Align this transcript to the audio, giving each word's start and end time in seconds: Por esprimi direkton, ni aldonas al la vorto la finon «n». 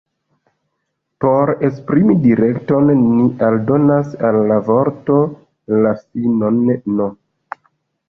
Por 1.25 1.51
esprimi 1.67 2.15
direkton, 2.23 2.89
ni 3.03 3.27
aldonas 3.51 4.19
al 4.33 4.41
la 4.55 4.59
vorto 4.73 5.23
la 5.87 5.97
finon 6.05 6.63
«n». 6.77 7.09